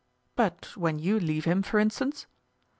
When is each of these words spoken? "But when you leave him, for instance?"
"But 0.35 0.75
when 0.75 0.97
you 0.97 1.19
leave 1.19 1.45
him, 1.45 1.61
for 1.61 1.77
instance?" 1.79 2.25